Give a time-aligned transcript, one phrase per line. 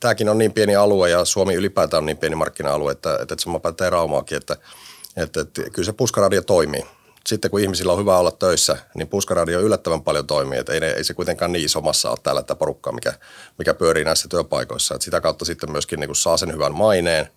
[0.00, 3.42] tämäkin on niin pieni alue ja Suomi ylipäätään on niin pieni markkina-alue, että, että, että
[3.42, 4.56] sama pätee Raumaakin, että,
[5.16, 6.86] että, että kyllä se puskaradio toimii.
[7.26, 10.58] Sitten kun ihmisillä on hyvä olla töissä, niin puskaradio yllättävän paljon toimii.
[10.58, 13.12] Että ei, ei se kuitenkaan niin iso massa ole täällä että porukkaa, mikä,
[13.58, 14.94] mikä pyörii näissä työpaikoissa.
[14.94, 17.28] Että sitä kautta sitten myöskin niin kuin saa sen hyvän maineen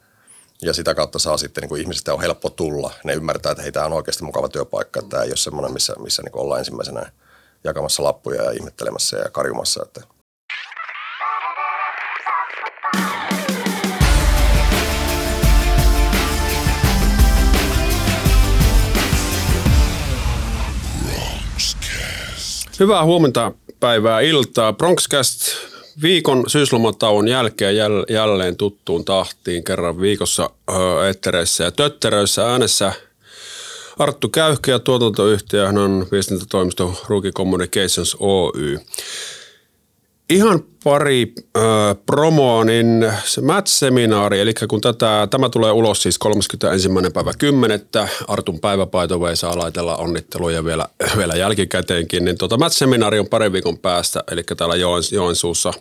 [0.62, 2.94] ja sitä kautta saa sitten niin kuin ihmisistä on helppo tulla.
[3.04, 5.00] Ne ymmärtää, että hei, tämä on oikeasti mukava työpaikka.
[5.00, 7.12] Että tämä ei ole semmoinen, missä, missä niin kuin ollaan ensimmäisenä
[7.64, 9.84] jakamassa lappuja ja ihmettelemässä ja karjumassa.
[9.84, 10.02] Että
[22.84, 24.74] Hyvää huomenta, päivää, iltaa.
[24.74, 25.42] Bronxcast
[26.02, 30.50] viikon syyslomatauon jälkeen jäl- jälleen tuttuun tahtiin kerran viikossa
[31.10, 32.94] ettereissä ja tötteröissä äänessä
[34.00, 38.80] Arttu Käyhkä ja tuotantoyhtiö, hän on viestintätoimisto Ruki Communications Oy.
[40.30, 41.64] Ihan pari äh,
[42.06, 46.90] promoa, niin se Match-seminaari, eli kun tätä, tämä tulee ulos siis 31.
[47.14, 47.82] päivä 10.
[48.28, 54.24] Artun päiväpaito saa laitella onnitteluja vielä, vielä jälkikäteenkin, niin tuota Match-seminaari on parin viikon päästä,
[54.32, 55.74] eli täällä Joen, Joensuussa,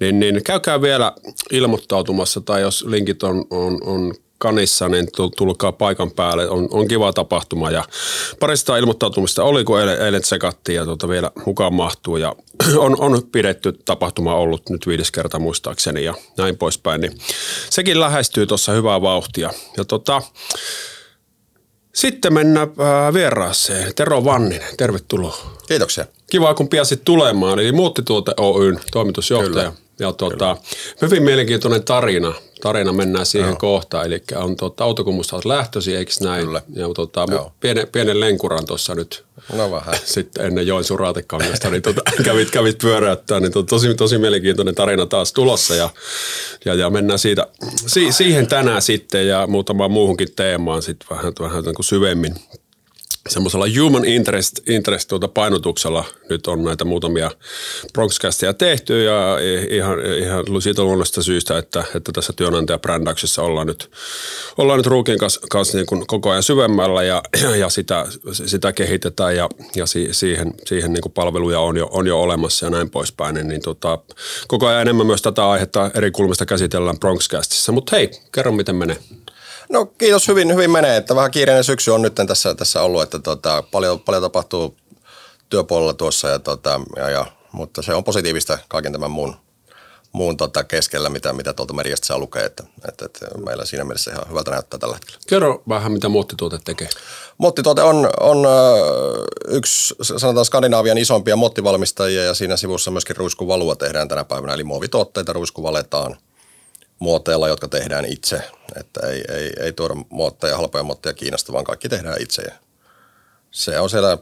[0.00, 1.12] niin, niin käykää vielä
[1.52, 6.48] ilmoittautumassa, tai jos linkit on, on, on kanissa, niin tulkaa paikan päälle.
[6.48, 7.84] On, on kiva tapahtuma ja
[8.40, 12.16] parista ilmoittautumista oli, kun eilen, eilen tsekattiin ja tuota vielä mukaan mahtuu.
[12.16, 12.36] Ja
[12.76, 17.00] on, on pidetty tapahtuma ollut nyt viides kerta muistaakseni ja näin poispäin.
[17.00, 17.18] Niin
[17.70, 19.50] sekin lähestyy tuossa hyvää vauhtia.
[19.76, 20.22] Ja tota,
[21.94, 23.94] sitten mennään äh, vieraaseen.
[23.94, 25.36] Tero Vanninen, tervetuloa.
[25.68, 26.06] Kiitoksia.
[26.30, 27.58] Kiva, kun piasit tulemaan.
[27.58, 29.70] Eli Muuttituote Oyn toimitusjohtaja.
[29.70, 29.72] Kyllä.
[29.98, 30.56] Ja tuota,
[31.02, 32.34] hyvin mielenkiintoinen tarina.
[32.60, 33.56] Tarina mennään siihen no.
[33.56, 34.06] kohtaan.
[34.06, 36.44] Eli on tuota, autokumusta lähtösi, eikö näin?
[36.44, 36.62] Kyllä.
[36.74, 37.26] Ja tuota,
[37.60, 39.94] pienen, pienen lenkuran tuossa nyt no vähän.
[40.04, 43.40] sitten ennen Joensuun raatekangasta, niin tuota, kävit, kävit pyöräyttää.
[43.40, 45.74] Niin tuota, tosi, tosi mielenkiintoinen tarina taas tulossa.
[45.74, 45.90] Ja,
[46.64, 47.46] ja, ja mennään siitä,
[47.86, 52.34] si, siihen tänään sitten ja muutamaan muuhunkin teemaan sitten vähän, vähän niin kuin syvemmin
[53.28, 57.30] semmoisella human interest, interest tuota painotuksella nyt on näitä muutamia
[57.92, 59.38] Bronxcasteja tehty ja
[59.70, 63.90] ihan, ihan siitä luonnollista syystä, että, että tässä työnantajabrändäyksessä ollaan nyt,
[64.58, 67.22] ollaan nyt Ruukin kanssa, kanssa niin kuin koko ajan syvemmällä ja,
[67.58, 72.06] ja sitä, sitä kehitetään ja, ja si, siihen, siihen niin kuin palveluja on jo, on
[72.06, 73.98] jo olemassa ja näin poispäin, niin, niin tota,
[74.48, 78.96] koko ajan enemmän myös tätä aihetta eri kulmista käsitellään Bronxcastissa, mutta hei, kerro miten menee.
[79.70, 80.96] No kiitos, hyvin, hyvin menee.
[80.96, 84.76] Että vähän kiireinen syksy on nyt tässä, tässä ollut, että tota, paljon, paljon tapahtuu
[85.48, 89.36] työpuolella tuossa, ja, tota, ja, ja, mutta se on positiivista kaiken tämän muun,
[90.12, 92.44] muun tota keskellä, mitä, mitä tuolta mediasta saa lukea.
[92.44, 95.18] Että, että, että meillä siinä mielessä ihan hyvältä näyttää tällä hetkellä.
[95.28, 96.88] Kerro vähän, mitä Mottituote tekee.
[97.38, 98.46] Mottituote on, on
[99.48, 104.54] yksi, sanotaan Skandinaavian isompia mottivalmistajia ja siinä sivussa myöskin ruiskuvalua tehdään tänä päivänä.
[104.54, 106.16] Eli muovituotteita ruiskuvaletaan–
[107.00, 108.42] muoteilla, jotka tehdään itse.
[108.80, 112.42] Että ei, ei, ei tuoda muotteja, halpoja muotteja Kiinasta, vaan kaikki tehdään itse.
[113.50, 114.18] Se on siellä,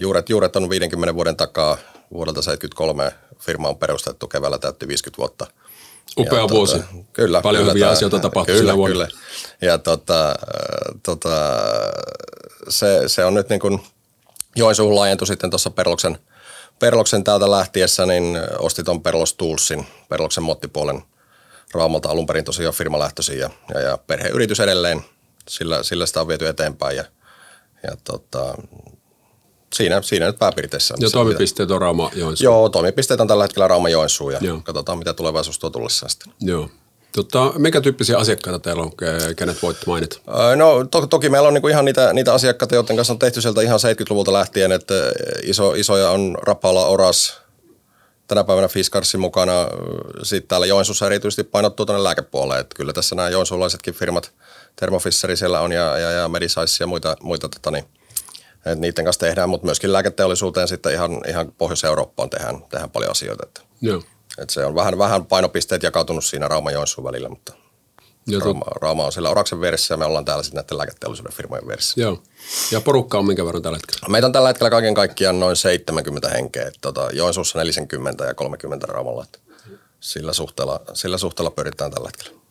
[0.00, 1.78] juuret, juuret on 50 vuoden takaa,
[2.12, 5.46] vuodelta 73 firma on perustettu, keväällä täytti 50 vuotta.
[6.18, 6.78] Upea ja, vuosi.
[6.78, 7.40] Tota, kyllä.
[7.40, 8.94] Paljon kyllä, hyviä asioita tapahtui kyllä, vuonna.
[8.94, 9.08] Kyllä.
[9.60, 10.34] Ja tota,
[11.02, 11.62] tota,
[12.68, 13.80] se, se on nyt niin kuin
[14.56, 16.18] Joensuuhun laajentui sitten tuossa Perloksen,
[16.78, 21.02] Perloksen täältä lähtiessä, niin osti tuon Perlos Toolsin, Perloksen mottipuolen
[21.74, 25.04] Raumalta alun perin tosiaan firmalähtöisin ja, ja, ja perheyritys edelleen.
[25.48, 27.04] Sillä, sillä sitä on viety eteenpäin ja,
[27.82, 28.54] ja tota,
[29.74, 30.94] siinä, siinä nyt pääpiirteissä.
[31.00, 32.44] Ja toimipisteet on Rauma Joensuu.
[32.44, 34.60] Joo, toimipisteet on tällä hetkellä Rauma Joensuu ja Joo.
[34.64, 36.32] katsotaan mitä tulevaisuus tuo tullessaan sitten.
[36.40, 36.68] Joo.
[37.12, 38.92] Tota, mikä tyyppisiä asiakkaita teillä on,
[39.36, 40.20] kenet voitte mainita?
[40.56, 43.62] No to, toki meillä on niinku ihan niitä, niitä asiakkaita, joiden kanssa on tehty sieltä
[43.62, 44.94] ihan 70-luvulta lähtien, että
[45.42, 47.40] iso, isoja on Rapala, Oras,
[48.34, 49.52] tänä päivänä Fiskarsin mukana.
[50.22, 52.60] Sitten täällä Joensuussa erityisesti painottuu tuonne lääkepuoleen.
[52.60, 54.32] Että kyllä tässä nämä joensuulaisetkin firmat,
[54.76, 57.84] Thermo Fisheri siellä on ja, ja, ja Medisize ja muita, muita tota niin,
[58.56, 63.46] että niiden kanssa tehdään, mutta myöskin lääketeollisuuteen sitten ihan, ihan Pohjois-Eurooppaan tehdään, tehdään paljon asioita.
[63.46, 64.02] Että, Joo.
[64.38, 67.52] että se on vähän, vähän painopisteet jakautunut siinä Rauma-Joensuun välillä, mutta
[68.40, 72.00] Rauma, Rauma on siellä Oraksen vieressä ja me ollaan täällä sitten näiden lääketeollisuuden firmojen vieressä.
[72.00, 72.22] Joo.
[72.70, 74.08] Ja porukka on minkä verran tällä hetkellä?
[74.08, 76.70] Meitä on tällä hetkellä kaiken kaikkiaan noin 70 henkeä.
[76.80, 79.26] Tota, Joensuussa 40 ja 30 Raumalla.
[80.00, 82.42] Sillä suhteella, sillä suhteella pyritään tällä hetkellä.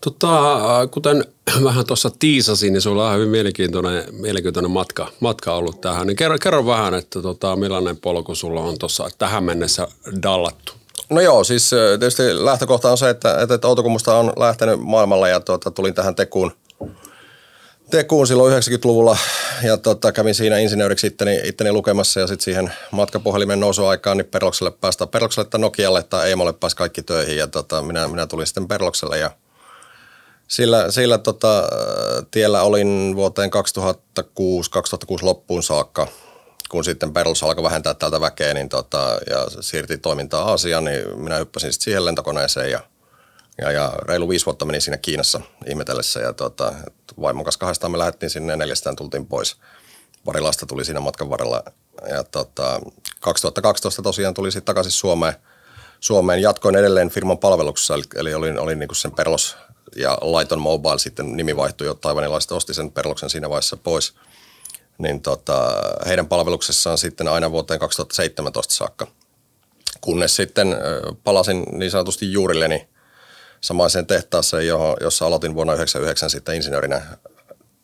[0.00, 0.58] Tota,
[0.90, 1.24] kuten
[1.64, 6.06] vähän tuossa tiisasin, niin sulla on hyvin mielenkiintoinen, mielenkiintoinen matka, matka ollut tähän.
[6.06, 9.88] Niin kerro, kerro vähän, että tota, millainen polku sulla on tuossa tähän mennessä
[10.22, 10.79] dallattu?
[11.10, 15.70] No joo, siis tietysti lähtökohta on se, että, että Outokummusta on lähtenyt maailmalla ja tuota,
[15.70, 16.52] tulin tähän Tekuun,
[17.90, 19.18] Tekuun silloin 90-luvulla
[19.62, 24.70] ja tota, kävin siinä insinööriksi itteni, itteni lukemassa ja sitten siihen matkapuhelimen nousuaikaan niin Perlokselle
[24.70, 28.68] päästä Perlokselle tai Nokialle tai Eimolle pääsi kaikki töihin ja tota, minä, minä tulin sitten
[28.68, 29.30] Perlokselle ja
[30.48, 31.68] sillä, sillä tota,
[32.30, 33.50] tiellä olin vuoteen
[34.20, 34.22] 2006-2006
[35.22, 36.06] loppuun saakka,
[36.70, 41.36] kun sitten Perlos alkoi vähentää täältä väkeä niin tota, ja siirti toimintaa Aasiaan, niin minä
[41.36, 42.80] hyppäsin sitten siihen lentokoneeseen ja,
[43.58, 46.72] ja, ja reilu viisi vuotta meni siinä Kiinassa ihmetellessä ja tota,
[47.20, 49.56] vaimon kanssa kahdestaan me lähdettiin sinne ja neljästään tultiin pois.
[50.24, 51.62] Pari lasta tuli siinä matkan varrella
[52.08, 52.80] ja tota,
[53.20, 55.34] 2012 tosiaan tuli sitten takaisin Suomeen.
[56.00, 59.56] Suomeen jatkoin edelleen firman palveluksessa, eli, eli olin, olin niin sen Perlos
[59.96, 64.14] ja Lighton Mobile sitten nimi vaihtui jo taivanilaiset osti sen Perloksen siinä vaiheessa pois.
[65.00, 65.72] Niin tota,
[66.06, 69.06] heidän palveluksessaan sitten aina vuoteen 2017 saakka.
[70.00, 70.76] Kunnes sitten
[71.24, 72.88] palasin niin sanotusti juurilleni
[73.60, 77.02] samaiseen tehtaaseen, johon, jossa aloitin vuonna 1999 sitten insinöörinä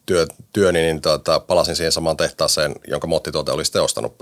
[0.06, 4.16] työ, työni, niin tota, palasin siihen samaan tehtaaseen, jonka mottituote oli sitten ostanut.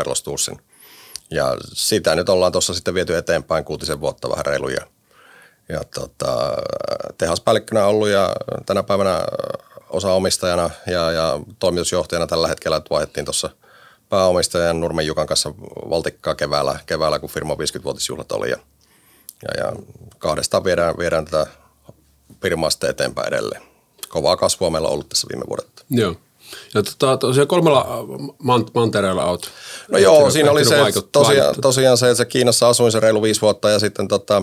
[1.31, 4.87] Ja sitä nyt ollaan tuossa sitten viety eteenpäin kuutisen vuotta vähän reiluja
[5.69, 6.56] ja tota,
[7.19, 8.32] tehaspäällikkönä ollut ja
[8.67, 9.20] tänä päivänä
[9.90, 13.50] osaomistajana ja, ja toimitusjohtajana tällä hetkellä, että vaihdettiin tuossa
[14.08, 15.54] pääomistajan Nurmen Jukan kanssa
[15.90, 18.56] valtikkaa keväällä, keväällä kun firma 50-vuotisjuhlat oli ja,
[19.42, 19.72] ja, ja
[20.19, 21.46] kahdestaan viedään, viedään tätä
[22.42, 23.62] firmaa sitten eteenpäin edelleen.
[24.08, 25.84] Kovaa kasvua meillä on ollut tässä viime vuodet.
[25.90, 26.16] Joo.
[26.75, 27.87] Ja tota, tosiaan kolmella
[28.42, 29.50] man- mantereella olet.
[29.88, 30.76] No joo, siinä oli se,
[31.12, 34.42] tosiaan, tosiaan se, että se Kiinassa asuin se reilu viisi vuotta ja sitten tota,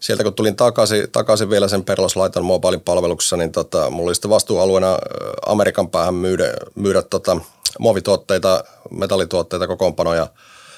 [0.00, 4.14] sieltä kun tulin takaisin, takaisin vielä sen Perlos Laiton Mobilein palveluksessa, niin tota, mulla oli
[4.14, 4.98] sitten vastuualueena
[5.46, 7.40] Amerikan päähän myydä, myydä tota,
[7.78, 10.26] muovituotteita, metallituotteita, kokoonpanoja.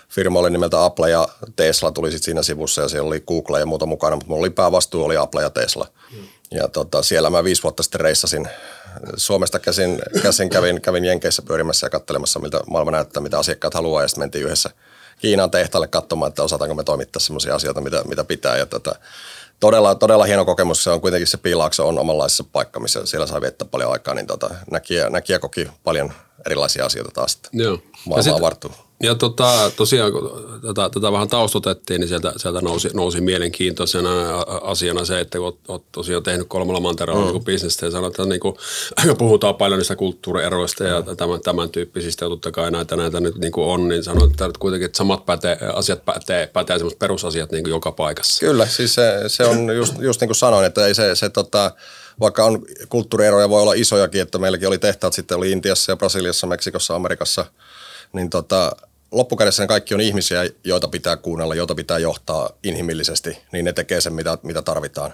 [0.09, 3.67] Firma oli nimeltä Apple ja Tesla tuli sitten siinä sivussa ja siellä oli Google ja
[3.67, 5.87] muuta mukana, mutta mulla oli päävastuu oli Apple ja Tesla.
[6.11, 6.27] Hmm.
[6.51, 8.49] Ja tota, siellä mä viisi vuotta sitten reissasin
[9.17, 14.03] Suomesta käsin, käsin kävin, kävin Jenkeissä pyörimässä ja katselemassa, miltä maailma näyttää, mitä asiakkaat haluaa
[14.03, 14.71] ja sitten mentiin yhdessä–
[15.21, 18.57] Kiinan tehtaalle katsomaan, että osataanko me toimittaa sellaisia asioita, mitä, mitä pitää.
[18.57, 18.95] Ja tota,
[19.61, 20.85] todella, todella hieno kokemus.
[20.85, 24.27] Se on kuitenkin se Piilaakso on omanlaisessa paikka, missä siellä saa viettää paljon aikaa, niin
[24.27, 26.13] tota, näkijä, näkijä koki paljon
[26.47, 27.39] erilaisia asioita taas.
[27.53, 27.79] Joo.
[28.07, 28.90] Maailmaa vartuu.
[29.03, 34.11] Ja tota, tosiaan, kun tätä, tätä vähän taustotettiin, niin sieltä, sieltä nousi, nousi mielenkiintoisena
[34.63, 37.33] asiana se, että kun olet, olet tosiaan tehnyt kolmella mantereella mm.
[37.33, 38.57] niin bisnestä ja sanoit, että niin kuin,
[39.19, 41.17] puhutaan paljon niistä kulttuurieroista ja mm.
[41.17, 44.51] tämän, tämän tyyppisistä, ja totta kai näitä, näitä nyt niin kuin on, niin sanoit, että
[44.59, 48.41] kuitenkin että samat pätee, asiat pätee, pätee semmoiset perusasiat niin kuin joka paikassa.
[48.47, 51.71] Kyllä, siis se, se on just, just niin kuin sanoin, että ei se, se tota,
[52.21, 56.47] vaikka on kulttuurieroja voi olla isojakin, että meilläkin oli tehtaat sitten oli Intiassa ja Brasiliassa,
[56.47, 57.45] Meksikossa, Amerikassa,
[58.13, 58.77] niin tota,
[59.13, 64.13] loppukädessä kaikki on ihmisiä, joita pitää kuunnella, joita pitää johtaa inhimillisesti, niin ne tekee sen,
[64.13, 65.13] mitä, mitä tarvitaan.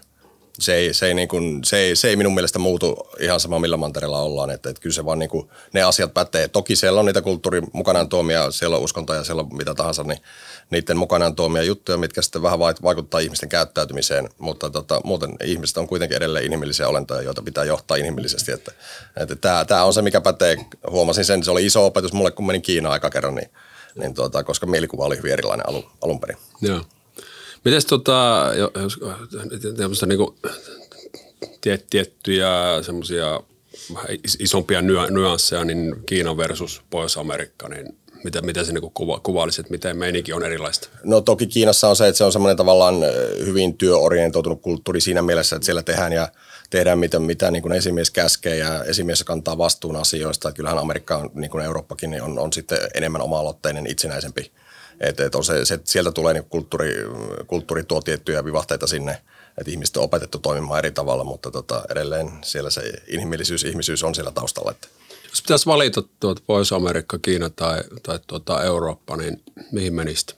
[0.58, 3.58] Se ei, se, ei niin kuin, se, ei, se ei minun mielestä muutu ihan sama,
[3.58, 4.50] millä mantereella ollaan.
[4.50, 6.48] Että, että kyllä se vaan niin kuin, ne asiat pätee.
[6.48, 10.19] Toki siellä on niitä kulttuurin mukanaan tuomia, siellä on uskontoja, siellä on mitä tahansa, niin
[10.70, 14.28] niiden mukanaan tuomia juttuja, mitkä sitten vähän vaikuttaa ihmisten käyttäytymiseen.
[14.38, 18.52] Mutta tota, muuten ihmiset on kuitenkin edelleen inhimillisiä olentoja, joita pitää johtaa inhimillisesti.
[18.52, 18.72] Että,
[19.16, 20.56] että tämä, tämä on se, mikä pätee.
[20.90, 23.50] Huomasin sen, se oli iso opetus mulle, kun menin Kiinaan aika kerran, niin
[23.98, 26.37] niin tuota, koska mielikuva oli hyvin erilainen alun, alun perin.
[26.60, 26.81] Joo.
[27.64, 28.46] Mites tota,
[29.78, 30.37] jos niin kuin,
[31.60, 32.48] tiet, tiettyjä
[32.82, 33.40] semmoisia
[34.38, 40.32] isompia nyansseja, niin Kiina versus Pohjois-Amerikka, niin mitä, mitä se niin kuva, kuvailisit, miten meininki
[40.32, 40.88] on erilaista?
[41.04, 42.94] No toki Kiinassa on se, että se on semmoinen tavallaan
[43.44, 46.28] hyvin työorientoitunut kulttuuri siinä mielessä, että siellä tehdään ja
[46.76, 50.52] tehdään mitä, mitä niin kuin esimies käskee ja esimies kantaa vastuun asioista.
[50.52, 54.52] Kyllähän Amerikka, on, niin kuin Eurooppakin, niin on, on sitten enemmän oma-aloitteinen, itsenäisempi.
[55.00, 56.95] Et, et on se, se, sieltä tulee niin kulttuuri,
[57.47, 59.23] kulttuuri tuo tiettyjä vivahteita sinne,
[59.59, 64.14] että ihmiset on opetettu toimimaan eri tavalla, mutta tota, edelleen siellä se inhimillisyys, ihmisyys on
[64.14, 64.71] siellä taustalla.
[64.71, 64.88] Että.
[65.30, 69.42] Jos pitäisi valita tuota Pohjois-Amerikka, Kiina tai, tai tuota Eurooppa, niin
[69.73, 70.37] mihin menisit?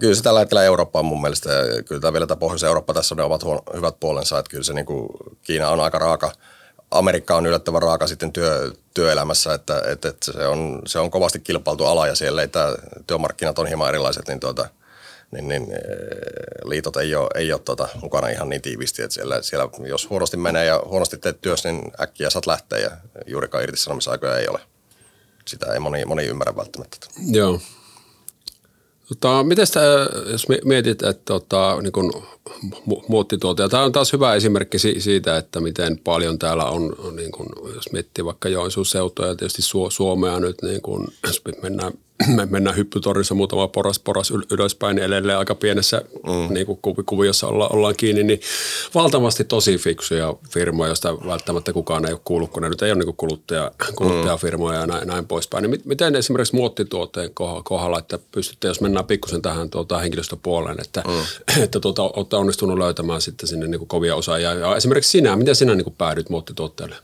[0.00, 3.14] Kyllä se tällä hetkellä Eurooppa on mun mielestä, ja kyllä tämä vielä tämä Pohjois-Eurooppa tässä
[3.14, 5.08] ne ovat huono, hyvät puolensa, että kyllä se niin kuin,
[5.42, 6.32] Kiina on aika raaka,
[6.90, 11.40] Amerikka on yllättävän raaka sitten työ, työelämässä, että, että, että se, on, se on kovasti
[11.40, 12.74] kilpailtu ala ja siellä ei tämä,
[13.06, 14.68] työmarkkinat on hieman erilaiset, niin, tuota,
[15.30, 15.66] niin, niin
[16.64, 20.36] liitot ei ole, ei ole tuota, mukana ihan niin tiivisti, että siellä, siellä jos huonosti
[20.36, 22.90] menee ja huonosti teet työssä, niin äkkiä saat lähteä ja
[23.26, 24.60] juurikaan irtisanomisaikoja ei ole.
[25.48, 27.06] Sitä ei moni, moni ymmärrä välttämättä.
[27.26, 27.60] Joo.
[29.20, 29.80] Tota, miten sitä,
[30.30, 32.12] jos mietit, että tota, niin kun,
[33.08, 37.92] muottituote, tämä on taas hyvä esimerkki siitä, että miten paljon täällä on, niin kun, jos
[37.92, 41.92] miettii vaikka Joensuun seutua ja tietysti Suomea nyt, niin kun, jos mennään
[42.26, 46.54] me mennään hyppytorissa muutama poras, poras ylöspäin, niin edelleen aika pienessä mm.
[46.54, 48.40] niin kuin kuviossa olla, ollaan kiinni, niin
[48.94, 53.04] valtavasti tosi fiksuja firmoja, joista välttämättä kukaan ei ole kuullut, kun ne nyt ei ole
[53.04, 55.62] niin kuluttaja, kuluttajafirmoja ja näin, näin poispäin.
[55.62, 57.30] Niin miten esimerkiksi muottituotteen
[57.64, 61.62] kohdalla, että pystytte, jos mennään pikkusen tähän tuota, henkilöstöpuoleen, että, mm.
[61.64, 64.54] että tuota, olette onnistunut löytämään sitten sinne niin kovia osaajia.
[64.54, 66.96] Ja esimerkiksi sinä, miten sinä niin päädyit muottituotteelle?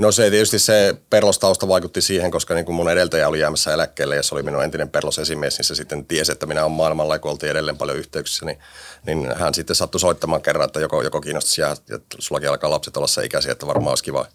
[0.00, 4.16] No se tietysti se perlostausta vaikutti siihen, koska niin kuin mun edeltäjä oli jäämässä eläkkeelle
[4.16, 7.18] ja se oli minun entinen perlosesimies, niin se sitten tiesi, että minä olen maailmalla ja
[7.18, 8.58] kun oltiin edelleen paljon yhteyksissä, niin,
[9.06, 12.96] niin hän sitten sattui soittamaan kerran, että joko, joko kiinnostaisi jää, että sullakin alkaa lapset
[12.96, 14.26] olla se ikäisiä, että varmaan olisi kiva,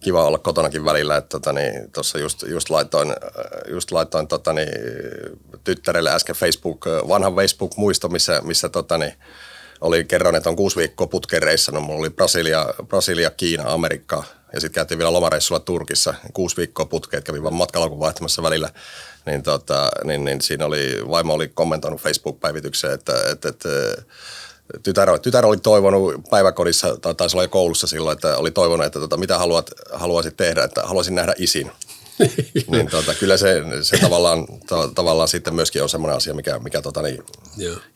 [0.00, 1.74] kiva olla kotonakin välillä, että tota, niin,
[2.20, 3.14] just, just laitoin,
[3.68, 4.68] just laitoin tota, niin,
[5.64, 9.12] tyttärelle äsken Facebook, vanhan Facebook-muisto, missä, missä tota, niin,
[9.80, 11.84] oli kerran, että on kuusi viikkoa putken reissannut.
[11.84, 16.14] Mulla oli Brasilia, Brasilia, Kiina, Amerikka ja sitten käytiin vielä lomareissulla Turkissa.
[16.32, 18.70] Kuusi viikkoa putkeet, kävin vaan matkalla kun vaihtamassa välillä.
[19.26, 23.68] Niin, tota, niin, niin, siinä oli, vaimo oli kommentoinut Facebook-päivitykseen, että, että, että
[24.82, 29.00] tytär, tytär oli toivonut päiväkodissa, tai taisi olla jo koulussa silloin, että oli toivonut, että
[29.00, 31.72] tota, mitä haluat, haluaisit tehdä, että haluaisin nähdä isin.
[32.70, 36.82] Niin tota, kyllä se, se tavallaan, to, tavallaan sitten myöskin on semmoinen asia, mikä, mikä
[36.82, 37.22] tota, niin,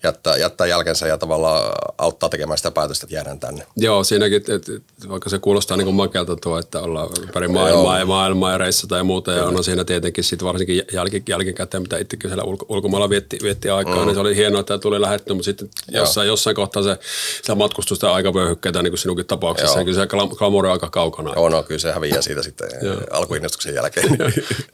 [0.02, 3.66] jättää, jättää jälkensä ja tavallaan auttaa tekemään sitä päätöstä, että jäädään tänne.
[3.76, 4.73] Joo, siinäkin, että, että
[5.09, 8.97] vaikka se kuulostaa niin kuin makelta tuo, että ollaan ympäri maailmaa ja maailmaa ja reissata
[8.97, 13.11] ja muuta, ja on siinä tietenkin sitten varsinkin jälki, jälkikäteen, mitä itsekin siellä ulko, ulkomailla
[13.11, 14.06] vietti, vietti aikaa, mm.
[14.06, 16.99] niin se oli hienoa, että tuli lähetty, mutta sitten jossain, jossain kohtaa se,
[17.37, 20.06] sitä matkustusta aikavöyhykkeitä, niin kuin sinunkin tapauksessa, niin kyllä se
[20.37, 21.33] glamouri on aika kaukana.
[21.37, 22.68] Joo, no kyllä se häviää siitä sitten
[23.11, 24.16] alkuinnostuksen jälkeen.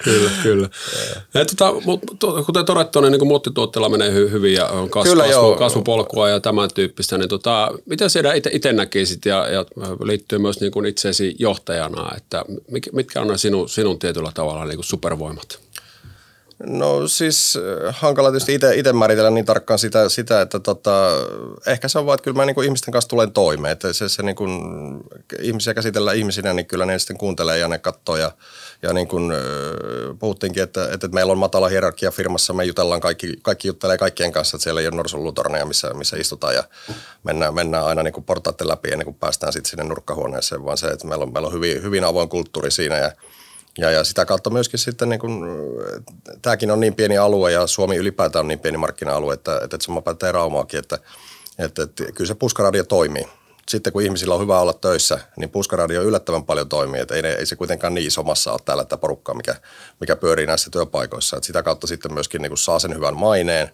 [0.04, 0.68] Kyllä, kyllä.
[1.34, 5.24] Ja, tota, mutta, kuten todettu, niin, niin muottituotteella menee hy, hyvin ja on kas, kyllä,
[5.24, 7.18] kasvu, kasvupolkua ja tämän tyyppistä.
[7.18, 9.64] Niin, tota, mitä sinä itse näkisit ja, ja
[10.04, 12.44] liittyy myös niin kuin itseesi johtajana, että
[12.92, 15.60] mitkä on sinun, sinun tietyllä tavalla niin kuin supervoimat?
[16.66, 21.08] No siis äh, hankala tietysti itse määritellä niin tarkkaan sitä, sitä että tota,
[21.66, 23.72] ehkä se on vaan, että kyllä mä niin kuin ihmisten kanssa tulen toimeen.
[23.72, 24.60] Että se, se niin kuin,
[25.40, 28.16] ihmisiä käsitellään ihmisinä, niin kyllä ne sitten kuuntelee ja ne katsoo.
[28.16, 28.32] Ja,
[28.82, 29.38] ja niin kuin, äh,
[30.18, 34.56] puhuttiinkin, että, että meillä on matala hierarkia firmassa, me jutellaan kaikki, kaikki juttelee kaikkien kanssa,
[34.56, 36.64] että siellä ei ole norsunluutorneja, missä, missä istutaan ja
[37.24, 40.86] mennään, mennään aina niin kuin portaatte läpi ennen kuin päästään sitten sinne nurkkahuoneeseen, vaan se,
[40.86, 43.12] että meillä on, meillä on hyvin, hyvin avoin kulttuuri siinä ja
[43.78, 45.46] ja, ja sitä kautta myöskin sitten, niin kun,
[46.42, 49.84] tämäkin on niin pieni alue ja Suomi ylipäätään on niin pieni markkina-alue, että, että, että
[49.84, 50.98] sama pätee Raumaakin, että,
[51.58, 53.28] että, että kyllä se puskaradio toimii.
[53.68, 57.00] Sitten kun ihmisillä on hyvä olla töissä, niin puskaradio yllättävän paljon toimii.
[57.00, 59.54] Että ei, ei se kuitenkaan niin iso massa ole täällä tämä porukka, mikä,
[60.00, 61.36] mikä pyörii näissä työpaikoissa.
[61.36, 63.70] Että sitä kautta sitten myöskin niin saa sen hyvän maineen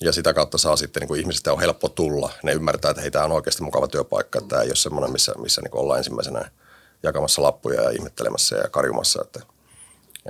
[0.00, 2.32] ja sitä kautta saa sitten niin ihmisistä on helppo tulla.
[2.42, 4.38] Ne ymmärtää, että hei, tämä on oikeasti mukava työpaikka.
[4.38, 6.50] Että tämä ei ole semmoinen, missä, missä niin ollaan ensimmäisenä–
[7.02, 9.22] jakamassa lappuja ja ihmettelemässä ja karjumassa.
[9.22, 9.40] Että,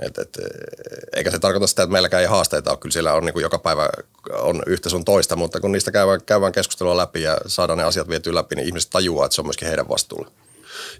[0.01, 0.37] et, et,
[1.15, 2.77] eikä se tarkoita sitä, että meilläkään ei haasteita ole.
[2.77, 3.89] Kyllä siellä on niin kuin joka päivä
[4.31, 8.07] on yhtä sun toista, mutta kun niistä käydään, käydään keskustelua läpi ja saadaan ne asiat
[8.07, 10.31] vietyä läpi, niin ihmiset tajuaa, että se on myöskin heidän vastuulla.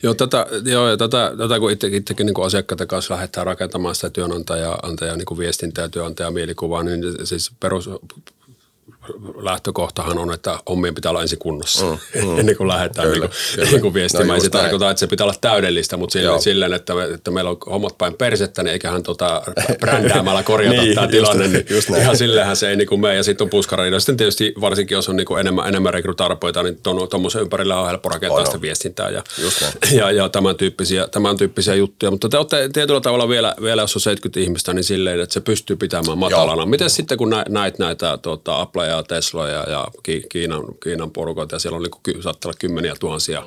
[0.03, 4.09] Joo, tätä, joo, ja tätä, tätä kun itse, itsekin niin asiakkaiden kanssa lähdetään rakentamaan sitä
[4.09, 7.89] työnantaja antaja, niin viestintää ja työnantajan mielikuvaa, niin siis perus,
[9.35, 13.29] lähtökohtahan on, että hommien pitää olla ensin kunnossa mm, mm, ennen kuin lähdetään kyllä, niin
[13.29, 13.71] kuin, kyllä.
[13.71, 14.37] Niin kuin viestimään.
[14.37, 17.49] No, se tarkoittaa, että se pitää olla täydellistä, mutta silleen, silleen että, me, että meillä
[17.49, 19.41] on hommat päin persettä, niin eiköhän tota
[19.81, 21.47] brändäämällä korjata niin, tämä tilanne.
[21.47, 22.03] Niin just näin.
[22.03, 23.15] Ihan silleenhän se ei niin kuin mene.
[23.15, 23.99] Ja sitten on puskaradio.
[23.99, 26.77] Sitten tietysti varsinkin, jos on niin kuin enemmän, enemmän rekrytarpoita, niin
[27.09, 29.23] tuommoisen ympärillä on helppo rakentaa on, sitä viestintää ja,
[29.99, 32.11] ja, ja tämän, tyyppisiä, tämän tyyppisiä juttuja.
[32.11, 35.39] Mutta te olette tietyllä tavalla vielä, vielä jos on 70 ihmistä, niin silleen, että se
[35.39, 36.65] pystyy pitämään matalana.
[36.65, 39.87] Miten sitten, kun näit näitä tuota, Apple ja Tesloja ja
[40.29, 43.43] Kiinan, Kiinan porukoita ja siellä on niin saattaa olla kymmeniä tuhansia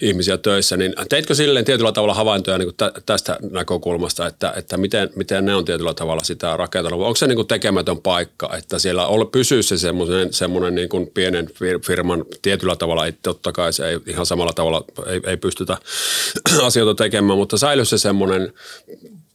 [0.00, 2.74] ihmisiä töissä, niin teitkö silleen tietyllä tavalla havaintoja niin
[3.06, 7.00] tästä näkökulmasta, että, että miten, miten ne on tietyllä tavalla sitä rakentanut?
[7.00, 11.10] Onko se niin kuin tekemätön paikka, että siellä on, pysyy se semmoinen, semmoinen niin kuin
[11.14, 11.48] pienen
[11.86, 15.76] firman tietyllä tavalla, että totta kai se ei ihan samalla tavalla ei, ei pystytä
[16.62, 18.52] asioita tekemään, mutta säilyy se semmoinen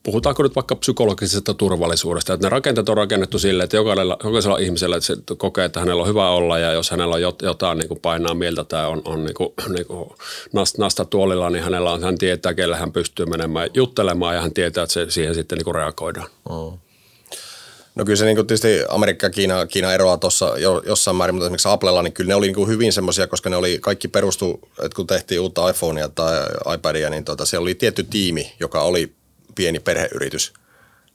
[0.03, 4.95] puhutaanko nyt vaikka psykologisesta turvallisuudesta, että ne rakenteet on rakennettu sille, että jokaisella, jokaisella ihmisellä
[4.95, 8.00] että se kokee, että hänellä on hyvä olla ja jos hänellä on jotain niin kuin
[8.00, 10.10] painaa mieltä tai on, on niin kuin, niin kuin
[10.77, 14.83] nasta tuolilla, niin hänellä on, hän tietää, kelle hän pystyy menemään juttelemaan ja hän tietää,
[14.83, 16.29] että se, siihen sitten niin kuin reagoidaan.
[17.95, 21.36] No kyllä se niin kuin tietysti Amerikka ja Kiina, Kiina eroaa tuossa jo, jossain määrin,
[21.36, 24.07] mutta esimerkiksi Applella, niin kyllä ne oli niin kuin hyvin semmoisia, koska ne oli kaikki
[24.07, 26.45] perustu, että kun tehtiin uutta iPhonea tai
[26.75, 29.13] iPadia, niin tota, siellä oli tietty tiimi, joka oli
[29.55, 30.53] pieni perheyritys,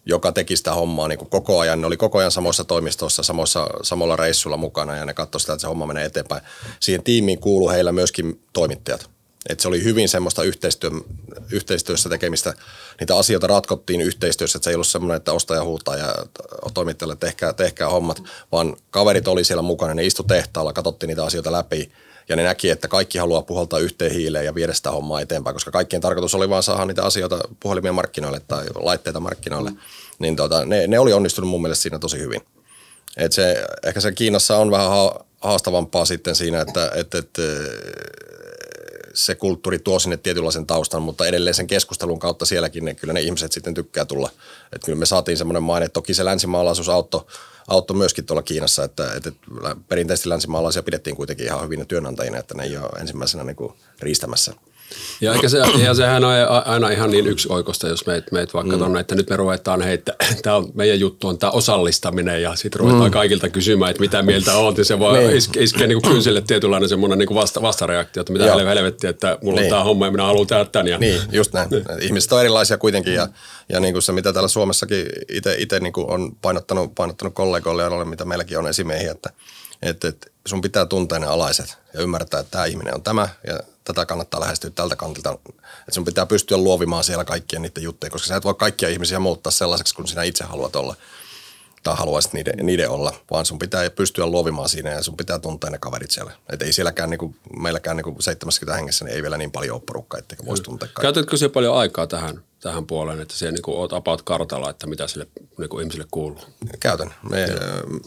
[0.07, 1.81] joka teki sitä hommaa niin kuin koko ajan.
[1.81, 5.61] Ne oli koko ajan samoissa toimistossa, samoissa, samalla reissulla mukana ja ne katsoivat sitä, että
[5.61, 6.43] se homma menee eteenpäin.
[6.81, 9.11] Siihen tiimiin kuuluu heillä myöskin toimittajat.
[9.49, 10.91] Et se oli hyvin semmoista yhteistyö,
[11.53, 12.55] yhteistyössä tekemistä.
[13.01, 16.15] Niitä asioita ratkottiin yhteistyössä, että se ei ollut semmoinen, että ostaja huutaa ja
[16.75, 21.53] toimittajalle tehkää, tehkää hommat, vaan kaverit oli siellä mukana, ne istu tehtaalla, katsottiin niitä asioita
[21.53, 21.93] läpi
[22.29, 25.71] ja ne näki, että kaikki haluaa puhaltaa yhteen hiileen ja viedä sitä hommaa eteenpäin, koska
[25.71, 29.71] kaikkien tarkoitus oli vaan saada niitä asioita puhelimien markkinoille tai laitteita markkinoille.
[29.71, 29.77] Mm.
[30.19, 32.41] Niin tota, ne, ne oli onnistunut mun mielestä siinä tosi hyvin.
[33.17, 34.91] Et se, ehkä se Kiinassa on vähän
[35.41, 37.43] haastavampaa sitten siinä, että, että, että
[39.15, 43.21] se kulttuuri tuo sinne tietynlaisen taustan, mutta edelleen sen keskustelun kautta sielläkin ne, kyllä ne
[43.21, 44.31] ihmiset sitten tykkää tulla.
[44.73, 47.25] Että kyllä me saatiin semmoinen maine, että toki se länsimaalaisuus auttoi,
[47.69, 49.33] auttoi myöskin tuolla Kiinassa, että, että
[49.89, 54.55] perinteisesti länsimaalaisia pidettiin kuitenkin ihan hyvin työnantajina, että ne ei ole ensimmäisenä niin kuin riistämässä–
[55.21, 56.33] ja, eikä se, ja sehän on
[56.65, 58.79] aina ihan niin yksi oikosta, jos meitä meit vaikka mm.
[58.79, 62.81] tonne, että nyt me ruvetaan heittää, tämä on, meidän juttu on tämä osallistaminen ja sitten
[62.81, 63.11] ruvetaan mm.
[63.11, 65.37] kaikilta kysymään, että mitä mieltä on, ja se voi niin.
[65.37, 68.59] iskeä, iskeä niin kynsille tietynlainen semmoinen niin vasta, vastareaktio, että mitä Joo.
[68.59, 69.67] helvettiä, että mulla niin.
[69.67, 70.89] on tämä homma ja minä haluan tehdä tämän.
[70.89, 70.99] Ja...
[70.99, 71.71] Niin, just näin.
[71.71, 71.85] Niin.
[72.01, 73.29] Ihmiset on erilaisia kuitenkin ja,
[73.69, 75.07] ja niin kuin se, mitä täällä Suomessakin
[75.59, 79.31] itse niin on painottanut, painottanut kollegoille ja mitä meilläkin on esimiehiä, että,
[79.83, 83.61] että, että sun pitää tuntea ne alaiset ja ymmärtää, että tämä ihminen on tämä ja
[83.95, 85.39] tätä kannattaa lähestyä tältä kantilta.
[85.49, 89.19] Että sun pitää pystyä luovimaan siellä kaikkien niiden juttuja, koska sä et voi kaikkia ihmisiä
[89.19, 90.97] muuttaa sellaiseksi, kun sinä itse haluat olla
[91.83, 95.71] tai haluaisit niiden, niiden olla, vaan sun pitää pystyä luovimaan siinä ja sun pitää tuntea
[95.71, 96.33] ne kaverit siellä.
[96.53, 100.19] Että ei sielläkään, niinku, meilläkään niinku 70 hengessä, niin ei vielä niin paljon ole porukkaa,
[100.19, 101.03] että voisi tuntea kaikki.
[101.03, 105.09] Käytätkö se paljon aikaa tähän tähän puoleen, että se niin oot about kartalla, että mitä
[105.09, 105.27] sille
[105.59, 106.41] niin kuin ihmisille kuuluu?
[106.81, 107.15] Käytän.
[107.31, 107.49] Me,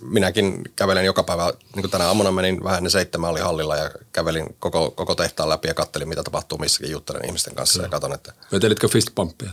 [0.02, 3.92] minäkin kävelen joka päivä, niin kuin tänä aamuna menin vähän ne seitsemän oli hallilla ja
[4.12, 7.86] kävelin koko, koko tehtaan läpi ja kattelin, mitä tapahtuu missäkin, juttelen ihmisten kanssa no.
[7.86, 8.34] ja katon, että...
[8.52, 9.52] Vetelitkö fistpumppia?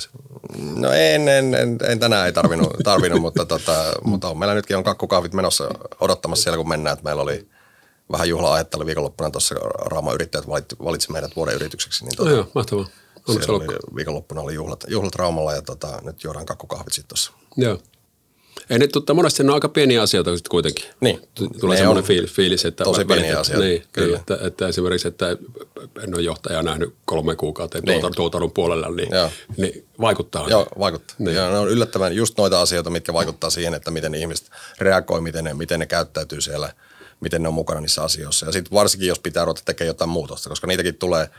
[0.76, 3.72] No en, en, en, en, tänään ei tarvinnut, tarvinnut mutta, tota,
[4.04, 5.68] mutta on, meillä nytkin on kakkukahvit menossa
[6.00, 7.48] odottamassa siellä, kun mennään, että meillä oli
[8.12, 10.48] vähän juhla-ajattelu viikonloppuna tuossa Raama yrittäjät
[10.84, 12.04] valitsi meidät vuoden yritykseksi.
[12.04, 12.86] Niin tuota, no joo, mahtavaa.
[13.28, 17.32] Onneksi oli, viikonloppuna oli juhlat, juhlat Raumalla ja tota, nyt juodaan kakkukahvit sitten tuossa.
[17.56, 17.78] Joo.
[18.70, 20.84] Ei nyt, mutta monesti ne on aika pieniä asioita sitten kuitenkin.
[21.00, 21.28] Niin.
[21.60, 22.84] Tulee ne semmoinen fiilis, fiilis, että...
[22.84, 24.06] Tosi pieniä asioita, niin, kyllä.
[24.06, 25.36] Niin, että, että, esimerkiksi, että
[26.02, 27.84] en ole johtajaa nähnyt kolme kuukautta niin.
[27.84, 29.08] tuotannon, tuotannon puolella, niin,
[29.56, 30.48] niin vaikuttaa.
[30.48, 31.16] Joo, vaikuttaa.
[31.18, 31.36] Niin.
[31.36, 35.44] Ja ne on yllättävän just noita asioita, mitkä vaikuttaa siihen, että miten ihmiset reagoi, miten
[35.44, 36.72] ne, miten ne käyttäytyy siellä,
[37.20, 38.46] miten ne on mukana niissä asioissa.
[38.46, 41.30] Ja sitten varsinkin, jos pitää ruveta tekemään jotain muutosta, koska niitäkin tulee–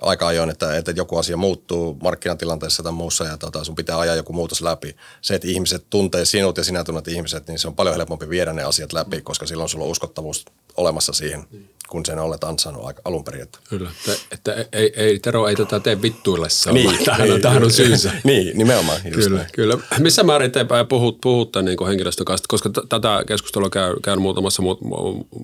[0.00, 4.16] aika ajoin, että, että joku asia muuttuu markkinatilanteessa tai muussa ja tota, sun pitää ajaa
[4.16, 4.96] joku muutos läpi.
[5.20, 8.52] Se, että ihmiset tuntee sinut ja sinä tunnet ihmiset, niin se on paljon helpompi viedä
[8.52, 10.44] ne asiat läpi, koska silloin sulla on uskottavuus
[10.76, 11.44] olemassa siihen,
[11.88, 13.48] kun sen olet ansainnut aika alun perin.
[13.68, 17.64] Kyllä, että, että ei, ei, Tero ei tätä tee vittuillessa, niin, tähän, niin, on, tähän
[17.64, 18.12] on syynsä.
[18.24, 19.00] niin, nimenomaan.
[19.02, 19.48] Kyllä, näin.
[19.52, 19.78] kyllä.
[19.98, 24.62] Missä määrin te puhut, puhutte niin henkilöstön kanssa, koska t- tätä keskustelua käy, käyn muutamassa,
[24.62, 24.76] mu,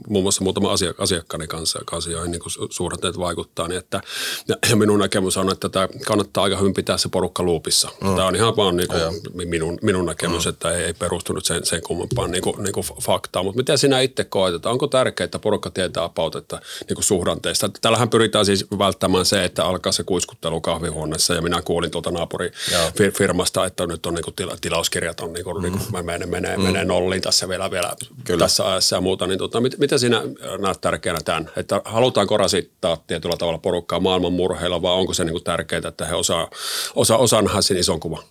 [0.09, 4.01] muun muassa muutama asia, asiakkaani kanssa, kanssa joihin niin suhdanteet vaikuttaa, niin että,
[4.48, 7.88] ja, ja minun näkemys on, että tätä kannattaa aika hyvin pitää se porukka luupissa.
[8.01, 8.16] Mm.
[8.16, 10.48] Tämä on ihan vaan niin kuin minun, minun näkemys, mm.
[10.48, 13.44] että ei, ei perustunut sen, sen kummempaan niin kuin, niin kuin faktaan.
[13.44, 17.04] Mutta miten sinä itse koet, että onko tärkeää, että porukka tietää about, että niin kuin
[17.04, 17.70] suhdanteista.
[17.80, 23.66] Tällähän pyritään siis välttämään se, että alkaa se kuiskuttelu kahvihuoneessa ja minä kuulin tuolta naapurifirmasta,
[23.66, 25.62] että nyt on niin kuin tila, tilauskirjat on niin kuin, mm.
[25.62, 26.62] niin kuin menee, menee, mm.
[26.62, 27.92] menee nolliin tässä vielä, vielä
[28.24, 28.44] Kyllä.
[28.44, 29.26] tässä ajassa ja muuta.
[29.26, 30.22] Niin tota, mit, mitä sinä
[30.58, 35.32] näet tärkeänä tämän, että halutaanko rasittaa tietyllä tavalla porukkaa maailman murheilla vai onko se niin
[35.32, 36.50] kuin tärkeää, että he osaa,
[36.94, 38.22] osa, osaa nähdä sen ison kuvan?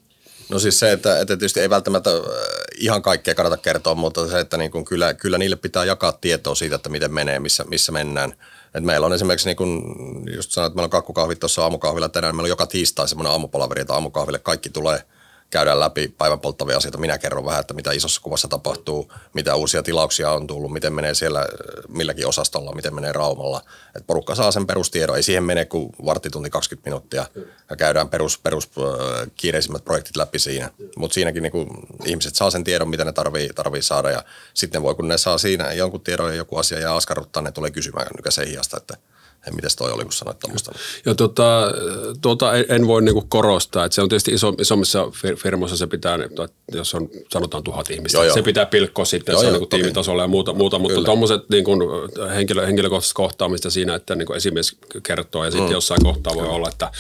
[0.50, 2.22] No siis se, että, että tietysti ei välttämättä äh,
[2.78, 6.56] ihan kaikkea kannata kertoa, mutta se, että niin kuin kyllä, kyllä niille pitää jakaa tietoa
[6.56, 8.34] siitä, että miten menee, missä, missä mennään.
[8.74, 9.82] Et meillä on esimerkiksi, niin kuin
[10.36, 13.82] just sanoin, että meillä on kakkukahvit tuossa aamukahvilla tänään, meillä on joka tiistai semmoinen aamupalaveri,
[13.82, 15.04] että aamukahville kaikki tulee–
[15.50, 16.98] käydään läpi päivän polttavia asioita.
[16.98, 21.14] Minä kerron vähän, että mitä isossa kuvassa tapahtuu, mitä uusia tilauksia on tullut, miten menee
[21.14, 21.48] siellä
[21.88, 23.62] milläkin osastolla, miten menee Raumalla.
[23.96, 25.16] Et porukka saa sen perustiedon.
[25.16, 27.26] Ei siihen mene kuin varttitunti 20 minuuttia
[27.70, 28.70] ja käydään perus, perus
[29.36, 30.70] kiireisimmät projektit läpi siinä.
[30.98, 31.68] Mutta siinäkin niin
[32.06, 35.38] ihmiset saa sen tiedon, mitä ne tarvii, tarvii saada ja sitten voi, kun ne saa
[35.38, 38.98] siinä jonkun tiedon ja joku asia ja askarruttaa, ne tulee kysymään nykäisen hiasta, että–
[39.48, 40.72] Hei, mitäs toi oli, kun sanoit tuommoista?
[41.06, 41.72] Ja tota,
[42.22, 46.20] tuota en voi niinku korostaa, että se on tietysti iso, isommissa firmoissa se pitää,
[46.72, 48.34] jos on sanotaan tuhat ihmistä, joo, joo.
[48.34, 51.72] se pitää pilkkoa sitten, joo, se on niinku tiimitasolla ja muuta, muuta mutta tuommoiset niinku
[52.36, 55.74] henkilö, henkilökohtaiset kohtaamista siinä, että niinku esimies kertoo ja sitten mm.
[55.74, 56.92] jossain kohtaa voi olla, että,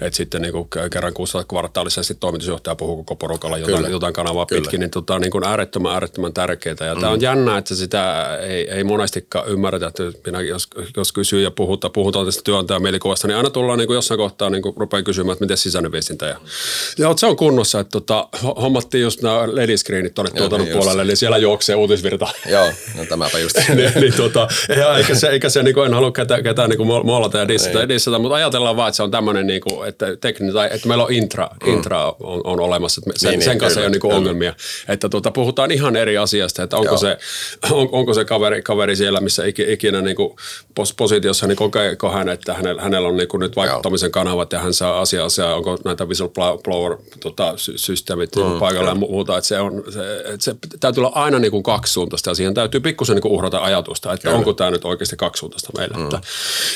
[0.00, 4.60] että sitten niinku kerran kuussa kvartaalisesti toimitusjohtaja puhuu koko porukalla jotain, jotain kanavaa Kyllä.
[4.60, 6.76] pitkin, niin tota, niinku äärettömän, äärettömän tärkeää.
[6.80, 7.00] Ja mm.
[7.00, 11.50] tämä on jännä, että sitä ei, ei monestikaan ymmärretä, että minä jos, jos kysyy ja
[11.50, 15.02] puhuta puhutaan tästä työntäjän mielikuvasta, niin aina tullaan niin kuin jossain kohtaa niin kuin rupeaa
[15.02, 16.26] kysymään, että miten sisäinen viestintä.
[16.26, 16.36] Ja,
[16.98, 21.38] ja se on kunnossa, että tota, hommattiin just nämä LED-screenit tuonne tuotannon puolelle, niin siellä
[21.38, 22.28] juoksee uutisvirta.
[22.50, 23.56] Joo, no tämäpä just.
[23.74, 26.76] niin, niin, tota, ja eikä se, eikä se niin kuin, en halua ketään, ketään niin
[26.76, 27.88] kuin mollata ja dissata, niin.
[27.88, 31.04] dissata, mutta ajatellaan vaan, että se on tämmöinen, niin kuin, että, tekninen, tai, että meillä
[31.04, 31.72] on intra, mm.
[31.72, 34.14] intra on, on olemassa, että sen, niin, sen niin, kanssa kyllä, ei ole niin kuin
[34.14, 34.54] ongelmia.
[34.88, 37.16] Että tota, puhutaan ihan eri asiasta, että onko se,
[37.70, 40.36] on, onko se kaveri, kaveri siellä, missä ikinä niin kuin
[40.96, 44.74] positiossa, niin kokeeko hän, että hänellä, hänellä on niin kuin nyt vaikuttamisen kanavat ja hän
[44.74, 49.84] saa asia, asia onko näitä whistleblower tota, systeemit mm, paikalla ja muuta, että se, on,
[49.90, 53.32] se, että se täytyy olla aina niin kuin kaksisuuntaista ja siihen täytyy pikkusen niin kuin
[53.32, 54.38] uhrata ajatusta, että kyllä.
[54.38, 55.96] onko tämä nyt oikeasti kaksisuuntaista meillä.
[55.96, 56.04] Mm.
[56.04, 56.20] Että,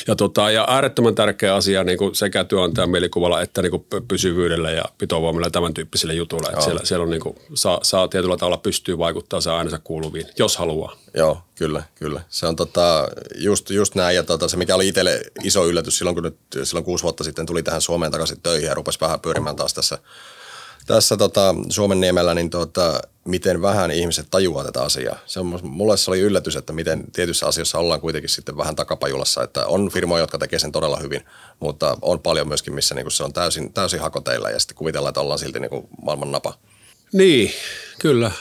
[0.07, 4.71] ja, tota, ja äärettömän tärkeä asia niin kuin sekä työnantajan mielikuvalla että niin kuin pysyvyydellä
[4.71, 8.37] ja pitovoimilla ja tämän tyyppisille jutuille, että siellä, siellä on niin kuin, saa, saa tietyllä
[8.37, 10.95] tavalla pystyy vaikuttaa saa äänensä kuuluviin, jos haluaa.
[11.13, 12.21] Joo, kyllä, kyllä.
[12.29, 14.15] Se on tota, just, just näin.
[14.15, 17.45] Ja tota, se, mikä oli itselle iso yllätys silloin, kun nyt silloin kuusi vuotta sitten
[17.45, 19.97] tuli tähän Suomeen takaisin töihin ja rupesi vähän pyörimään taas tässä,
[20.87, 25.19] tässä tota, Suomen niemellä, niin tota, miten vähän ihmiset tajuaa tätä asiaa.
[25.25, 29.43] Se on, mulle se oli yllätys, että miten tietyissä asioissa ollaan kuitenkin sitten vähän takapajulassa.
[29.43, 31.25] Että on firmoja, jotka tekee sen todella hyvin,
[31.59, 35.21] mutta on paljon myöskin, missä niin se on täysin, täysin hakoteilla ja sitten kuvitellaan, että
[35.21, 36.53] ollaan silti niin maailman napa.
[37.13, 37.51] Niin,
[37.99, 38.31] kyllä.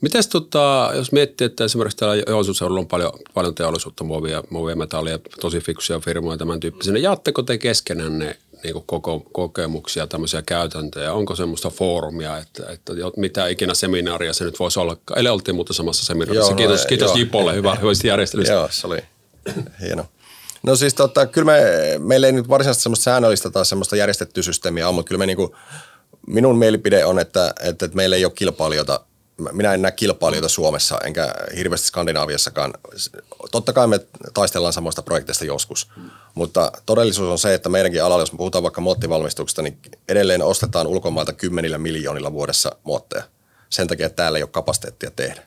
[0.00, 5.18] Mites tota, jos miettii, että esimerkiksi täällä Joensuun on paljon, paljon teollisuutta, muovia, muovia metallia,
[5.40, 11.12] tosi fiksuja firmoja tämän tyyppisiä, niin jaatteko te keskenään ne niin koko, kokemuksia, tämmöisiä käytäntöjä?
[11.12, 14.96] Onko semmoista foorumia, että, että mitä ikinä seminaaria se nyt voisi olla?
[15.16, 16.50] Eli oltiin muuten samassa seminaarissa.
[16.50, 17.16] Joo, kiitos, no, kiitos joo.
[17.16, 18.52] Jipolle hyvä, hyvästä järjestelystä.
[18.52, 18.98] Joo, se oli
[19.80, 20.06] hieno.
[20.62, 21.60] No siis tota, kyllä me,
[21.98, 25.56] meillä ei nyt varsinaisesti semmoista säännöllistä tai semmoista järjestettyä systeemiä ole, mutta kyllä me niinku,
[26.26, 29.00] minun mielipide on, että, että, että meillä ei ole kilpailijoita
[29.52, 32.74] minä en näe kilpailijoita Suomessa, enkä hirveästi Skandinaaviassakaan.
[33.50, 34.00] Totta kai me
[34.34, 35.88] taistellaan samoista projekteista joskus,
[36.34, 40.86] mutta todellisuus on se, että meidänkin alalla, jos me puhutaan vaikka muottivalmistuksesta, niin edelleen ostetaan
[40.86, 43.22] ulkomailta kymmenillä miljoonilla vuodessa muotteja.
[43.70, 45.42] Sen takia, että täällä ei ole kapasiteettia tehdä.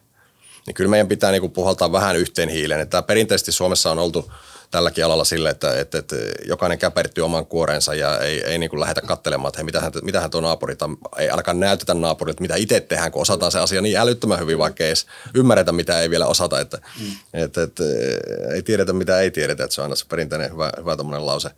[0.67, 2.81] Niin kyllä meidän pitää niin puhaltaa vähän yhteen hiileen.
[2.81, 4.31] Että perinteisesti Suomessa on oltu
[4.71, 8.79] tälläkin alalla sille, että, että, että jokainen käpertyy oman kuorensa ja ei, ei niin kuin
[8.79, 12.79] lähdetä katselemaan, että hei, mitähän, mitähän tuo naapuri, tai ei ainakaan näytetä naapurille, mitä itse
[12.79, 16.27] tehdään, kun osataan se asia niin älyttömän hyvin, vaikka ei edes ymmärretä, mitä ei vielä
[16.27, 17.07] osata, että, mm.
[17.33, 20.71] että, että, että ei tiedetä, mitä ei tiedetä, että se on aina se perinteinen hyvä,
[20.77, 21.49] hyvä lause.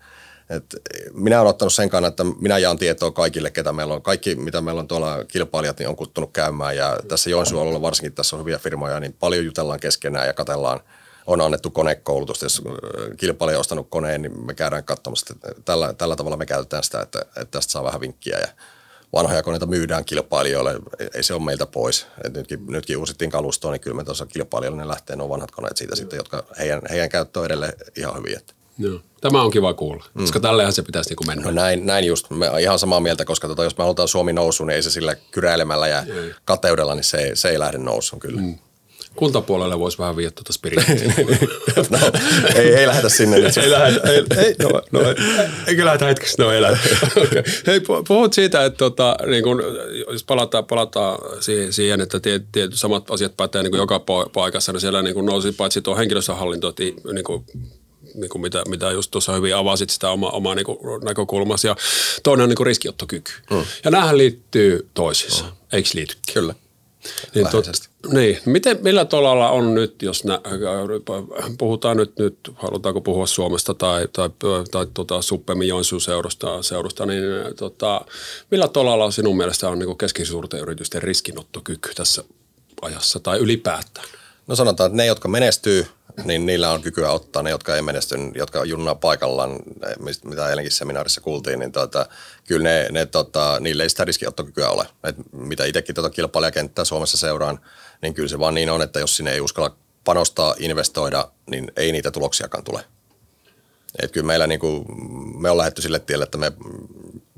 [0.50, 0.76] Et
[1.14, 4.02] minä olen ottanut sen kannan, että minä jaan tietoa kaikille, ketä meillä on.
[4.02, 6.76] Kaikki, mitä meillä on tuolla kilpailijat, niin on kuttunut käymään.
[6.76, 10.80] Ja tässä Joensuulla varsinkin tässä on hyviä firmoja, niin paljon jutellaan keskenään ja katellaan–
[11.30, 12.46] on annettu konekoulutusta.
[12.46, 12.62] Jos
[13.18, 17.02] kilpailija on ostanut koneen, niin me käydään katsomassa, että tällä, tällä tavalla me käytetään sitä,
[17.02, 18.38] että, että tästä saa vähän vinkkiä.
[18.38, 18.48] Ja
[19.14, 20.76] vanhoja koneita myydään kilpailijoille,
[21.14, 22.08] ei se ole meiltä pois.
[22.24, 25.78] Et nytkin, nytkin uusittiin kalustoa, niin kyllä me tuossa kilpailijoille ne lähtee nuo vanhat koneet
[25.78, 28.42] siitä sitten, jotka heidän, heidän käyttö on edelleen ihan hyviä.
[28.78, 29.00] Joo.
[29.22, 30.22] Tämä on kiva kuulla, mm.
[30.22, 31.46] koska tällehän se pitäisi niinku mennä.
[31.46, 32.30] No näin, näin just.
[32.30, 35.16] Me ihan samaa mieltä, koska tota, jos me halutaan Suomi nousuun, niin ei se sillä
[35.32, 36.34] kyräilemällä ja ei.
[36.46, 38.42] kateudella, niin se, se ei lähde nousuun kyllä.
[38.42, 38.58] Mm
[39.20, 40.96] kuntapuolelle voisi vähän viedä tuota spirittiä.
[41.90, 41.98] no,
[42.56, 43.58] ei, ei lähdetä sinne nyt.
[43.58, 45.00] ei lähdetä, ei, ei, no, no,
[45.68, 47.08] eikö lähdetä hetkeksi, no ei lähdetä.
[47.24, 47.44] okay.
[47.68, 49.64] Hei, puhut siitä, että tota, niin kun,
[50.12, 51.20] jos palataan, palataan
[51.70, 54.02] siihen, että tiet, tiet, samat asiat pätee niin joka
[54.34, 56.74] paikassa, niin siellä niin kun nousi paitsi tuo henkilöstöhallinto,
[57.14, 57.46] niin kuin,
[58.14, 60.66] niin kuin mitä, mitä just tuossa hyvin avasit sitä omaa oma niin
[61.04, 61.68] näkökulmasi.
[61.68, 61.76] Ja
[62.24, 63.32] toinen on niin riskiottokyky.
[63.52, 63.64] Mm.
[63.84, 65.52] Ja näähän liittyy toisiinsa, mm.
[65.74, 66.16] eikö liity?
[66.34, 66.56] Kyllä.
[67.36, 67.66] Niin, tot,
[68.14, 68.40] niin.
[68.46, 70.40] Miten, millä tolalla on nyt, jos nä,
[71.58, 74.30] puhutaan nyt, nyt, halutaanko puhua Suomesta tai, tai,
[74.72, 77.24] tai tota, suppemmin Joensuun seurusta, seurusta niin
[77.58, 78.02] tota,
[78.52, 82.24] millä tolalla sinun mielestä on niin keskisuurten yritysten riskinottokyky tässä
[82.82, 84.08] ajassa tai ylipäätään?
[84.48, 85.86] No sanotaan, että ne, jotka menestyy–
[86.24, 89.60] niin niillä on kykyä ottaa ne, jotka ei menesty, jotka junnaa paikallaan,
[90.24, 92.06] mitä eilenkin seminaarissa kuultiin, niin tota,
[92.48, 94.86] kyllä ne, ne tota, niille ei sitä riskiottokykyä ole.
[95.04, 97.60] Et mitä itsekin tota kilpailijakenttää Suomessa seuraan,
[98.02, 101.92] niin kyllä se vaan niin on, että jos sinne ei uskalla panostaa, investoida, niin ei
[101.92, 102.84] niitä tuloksiakaan tule.
[104.04, 104.86] Et kyllä meillä niin kuin,
[105.42, 106.52] me on lähdetty sille tielle, että me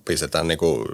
[0.05, 0.85] pistetään niin, kuin,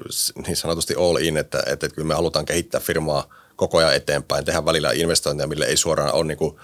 [0.48, 4.66] niin sanotusti all in, että, että kyllä me halutaan kehittää firmaa koko ajan eteenpäin, tehdä
[4.66, 6.60] välillä investointeja, mille ei suoraan ole niin kuin,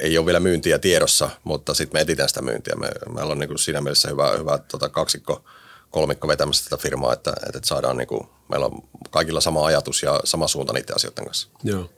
[0.00, 2.74] ei ole vielä myyntiä tiedossa, mutta sitten me etitään sitä myyntiä.
[2.76, 5.44] Me, meillä on niin siinä mielessä hyvä, hyvä tota kaksikko,
[5.90, 10.20] kolmikko vetämässä tätä firmaa, että, että saadaan niin kuin, meillä on kaikilla sama ajatus ja
[10.24, 11.48] sama suunta niiden asioiden kanssa.
[11.64, 11.90] Joo.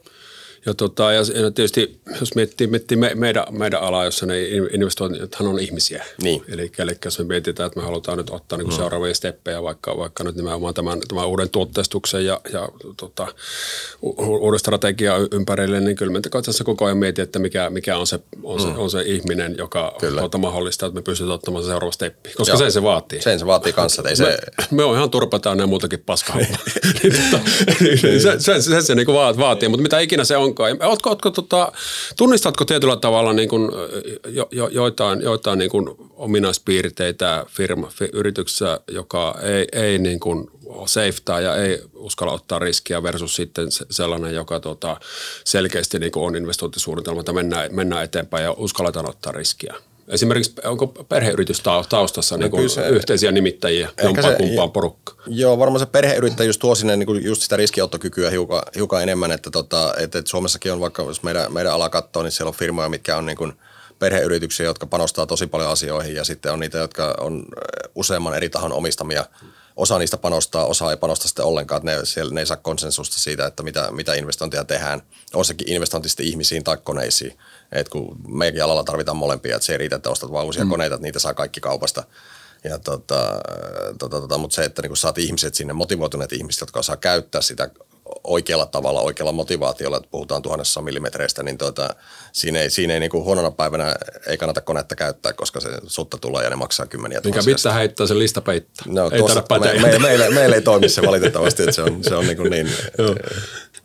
[0.66, 1.22] Ja, tota, ja
[1.54, 6.04] tietysti jos miettii, miettii me, meidän, meidän alaa, jossa ne investoinnithan on ihmisiä.
[6.22, 6.44] Niin.
[6.48, 8.76] Eli, eli jos me mietitään, että me halutaan nyt ottaa niin mm.
[8.76, 13.26] seuraavia steppejä, vaikka, vaikka nyt nimenomaan tämän, tämän uuden tuotteistuksen ja, ja tota,
[14.02, 18.20] uuden strategian ympärille, niin kyllä me tässä koko ajan mietin, että mikä, mikä on, se,
[18.42, 18.78] on, se, mm.
[18.78, 22.30] on se ihminen, joka tuota, mahdollistaa, että me pystytään ottamaan se seuraava steppi.
[22.36, 22.58] Koska Joo.
[22.58, 23.22] sen se vaatii.
[23.22, 24.02] Sen se vaatii kanssa.
[24.08, 24.24] Ei se...
[24.24, 24.36] me,
[24.70, 26.36] me on ihan turpataan ja muutakin paskaa.
[27.02, 27.44] niin, tota,
[27.80, 30.78] niin, se, se, se, se niin vaatii, mutta mitä ikinä se onkaan.
[30.82, 31.72] Ootko, ootko, tota,
[32.16, 33.70] tunnistatko tietyllä tavalla niin kuin,
[34.28, 40.50] jo, jo, joitain, joitain niin kuin ominaispiirteitä firma, yrityksessä, joka ei, ei niin kuin
[40.86, 44.96] safetaa ja ei uskalla ottaa riskiä versus sitten sellainen, joka tota,
[45.44, 49.74] selkeästi niin kuin on investointisuunnitelma, että mennään, mennään eteenpäin ja uskalletaan ottaa riskiä?
[50.08, 55.14] Esimerkiksi onko perheyritys taustassa no niin kuin se, yhteisiä nimittäjiä jompaan kumpaan porukka?
[55.26, 59.50] Joo, varmaan se perheyrittäjyys tuo sinne niin kuin just sitä riskiottokykyä hiukan, hiukan enemmän, että,
[59.50, 62.88] tota, että, että Suomessakin on vaikka, jos meidän, meidän ala katsoo, niin siellä on firmoja,
[62.88, 63.52] mitkä on niin kuin
[63.98, 67.44] perheyrityksiä, jotka panostaa tosi paljon asioihin ja sitten on niitä, jotka on
[67.94, 69.24] useamman eri tahon omistamia.
[69.76, 73.18] Osa niistä panostaa, osa ei panosta sitten ollenkaan, että ne, siellä, ne ei saa konsensusta
[73.18, 75.02] siitä, että mitä, mitä investointia tehdään.
[75.34, 77.38] On sekin investointi sitten ihmisiin tai koneisiin.
[77.72, 80.70] Et kun meidänkin alalla tarvitaan molempia, että se ei riitä, että ostat vaan uusia mm.
[80.70, 82.04] koneita, että niitä saa kaikki kaupasta.
[82.64, 83.40] Ja tota,
[83.98, 87.70] tota, tota, mutta se, että niin saat ihmiset sinne, motivoituneet ihmiset, jotka osaa käyttää sitä
[88.24, 91.94] oikealla tavalla, oikealla motivaatiolla, että puhutaan tuhannessa millimetreistä, niin tota,
[92.32, 93.94] siinä ei, siinä ei niin kuin huonona päivänä
[94.26, 98.06] ei kannata konetta käyttää, koska se sutta tulee ja ne maksaa kymmeniä Mikä pitää heittää
[98.06, 98.84] se lista peittää.
[98.86, 102.14] No, ei tuossa, me, me, meille, meille, ei toimi se valitettavasti, että se on, se
[102.14, 102.68] on niin, kuin niin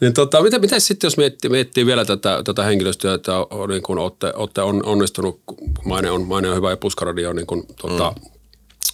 [0.01, 3.81] niin tota, miten, miten sitten, jos miettii, miettii vielä tätä, tätä henkilöstöä, että on, niin
[3.81, 5.41] kun olette, olette on, onnistunut,
[5.85, 8.31] maine on, maine on hyvä ja puskaradio on niin, kun, tota, mm.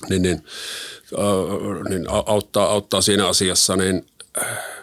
[0.09, 0.43] niin, niin,
[1.19, 4.05] äh, niin auttaa, auttaa siinä asiassa, niin
[4.41, 4.76] äh,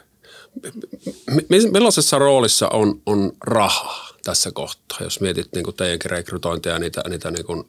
[1.73, 7.03] millaisessa roolissa on, on raha tässä kohtaa, jos mietit niin kuin teidänkin rekrytointia ja niitä,
[7.09, 7.65] niitä niin kuin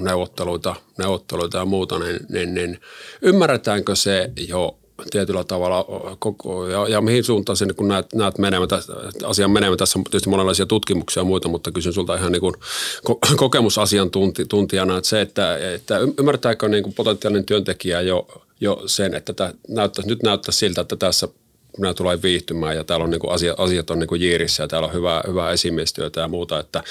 [0.00, 2.80] neuvotteluita, neuvotteluita ja muuta, niin, niin, niin
[3.22, 4.78] ymmärretäänkö se jo
[5.10, 5.86] tietyllä tavalla
[6.18, 8.68] koko, ja, ja mihin suuntaan sen, kun näet, näet menemään,
[9.24, 12.54] asian menemään, tässä on tietysti monenlaisia tutkimuksia ja muita, mutta kysyn sulta ihan niin kuin
[13.36, 18.26] kokemusasiantuntijana, että se, että, että ymmärtääkö niin kuin potentiaalinen työntekijä jo,
[18.60, 21.28] jo sen, että tämä näyttää, nyt näyttää siltä, että tässä
[21.78, 24.68] nämä tulee viihtymään ja täällä on niin kuin asiat, asiat on niin kuin jiirissä ja
[24.68, 26.82] täällä on hyvää, hyvää esimiestyötä ja muuta, että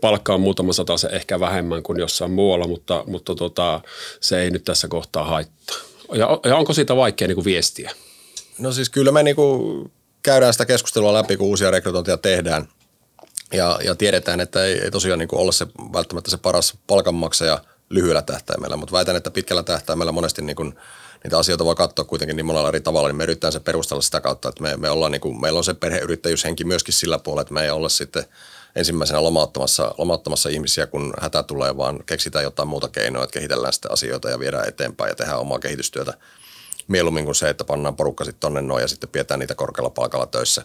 [0.00, 3.80] palkka on muutama sata se ehkä vähemmän kuin jossain muualla, mutta, mutta tota,
[4.20, 5.76] se ei nyt tässä kohtaa haittaa.
[6.12, 7.90] Ja, ja onko siitä vaikea niin kuin viestiä?
[8.58, 12.68] No siis kyllä me niin kuin käydään sitä keskustelua läpi, kun uusia rekrytointeja tehdään.
[13.52, 17.64] Ja, ja tiedetään, että ei, ei tosiaan niin kuin ole se välttämättä se paras palkanmaksaja
[17.90, 20.74] lyhyellä tähtäimellä, mutta väitän, että pitkällä tähtäimellä monesti niin kuin
[21.24, 24.20] niitä asioita voi katsoa kuitenkin niin monella eri tavalla, niin me yritetään se perustella sitä
[24.20, 27.54] kautta, että me, me ollaan niin kuin, meillä on se perheyrittäjyyshenki myöskin sillä puolella, että
[27.54, 28.24] me ei olla sitten
[28.76, 33.92] ensimmäisenä lomauttamassa, lomauttamassa ihmisiä, kun hätä tulee, vaan keksitään jotain muuta keinoa, että kehitellään sitten
[33.92, 36.14] asioita ja viedään eteenpäin ja tehdään omaa kehitystyötä
[36.88, 40.26] mieluummin kuin se, että pannaan porukka sitten tonne noin ja sitten pidetään niitä korkealla palkalla
[40.26, 40.64] töissä.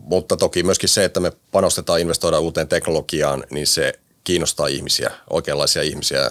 [0.00, 3.92] Mutta toki myöskin se, että me panostetaan, investoidaan uuteen teknologiaan, niin se
[4.28, 6.30] kiinnostaa ihmisiä, oikeanlaisia ihmisiä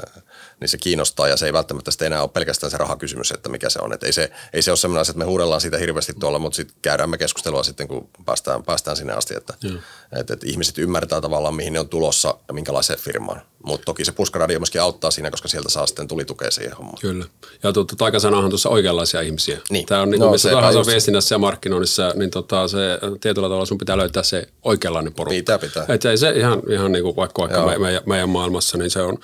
[0.60, 3.70] niin se kiinnostaa ja se ei välttämättä sitten enää ole pelkästään se rahakysymys, että mikä
[3.70, 3.94] se on.
[3.94, 6.56] Et ei, se, ei se ole sellainen asia, että me huudellaan siitä hirveästi tuolla, mutta
[6.56, 9.54] sitten käydään me keskustelua sitten, kun päästään, päästään sinne asti, että,
[10.20, 13.42] että, että ihmiset ymmärtää tavallaan, mihin ne on tulossa ja minkälaiseen firmaan.
[13.64, 16.98] Mutta toki se puskaradio myöskin auttaa siinä, koska sieltä saa sitten tulitukea siihen hommaan.
[17.02, 17.26] Kyllä.
[17.64, 19.58] Ja tuota, taikasanahan tuossa oikeanlaisia ihmisiä.
[19.70, 19.86] Niin.
[19.86, 22.78] Tämä on niin no, missä tahansa viestinnässä ja markkinoinnissa, niin tota, se
[23.22, 25.36] tietyllä tavalla sun pitää löytää se oikeanlainen porukka.
[25.36, 25.86] Pitää, pitää.
[25.90, 29.02] Että ei se ihan, ihan niin kuin vaikka, vaikka me, meidän, meidän, maailmassa, niin se
[29.02, 29.18] on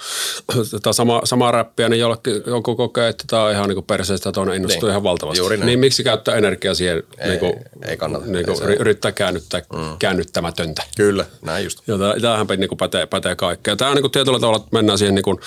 [0.72, 4.56] tota sama, sama räppiä, niin jollekin, joku kokee, että tämä on ihan niin perseestä, toinen
[4.56, 4.90] innostuu niin.
[4.90, 5.40] ihan valtavasti.
[5.40, 5.66] Juuri näin.
[5.66, 7.54] Niin miksi käyttää energiaa siihen, ei, niin kuin,
[7.88, 8.26] ei kannata.
[8.26, 9.98] Niin kuin, ei yrittää käännyttää mm.
[10.00, 10.84] käännyttämätöntä.
[10.98, 11.80] Kyllä, näin just.
[11.88, 13.76] Ja tämähän niin kuin pätee, pätee kaikkea.
[13.76, 15.40] Tämä on niin kuin tietyllä tavalla, että mennään siihen niin kuin,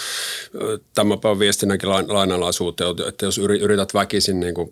[0.94, 4.70] tämän päivän viestinnänkin lainalaisuuteen, että jos yrität väkisin niin kuin,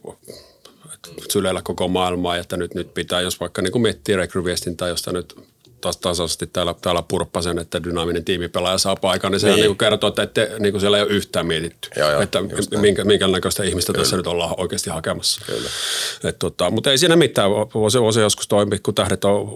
[1.31, 5.37] syleillä koko maailmaa, että nyt, nyt pitää, jos vaikka niin kuin miettii rekryviestintää, josta nyt
[5.85, 9.61] taas tasaisesti täällä, täällä purppasen, että dynaaminen tiimipelaaja saa paikan, niin se niin.
[9.61, 12.39] niin kertoo, että ette, niin siellä ei ole yhtään mietitty, joo, joo, että
[12.81, 14.03] minkä, minkä näköistä ihmistä Kyllä.
[14.03, 15.41] tässä nyt ollaan oikeasti hakemassa.
[15.47, 15.69] Kyllä.
[16.25, 19.51] Et, tota, mutta ei siinä mitään, voisi, voisi joskus toimia, kun tähdet on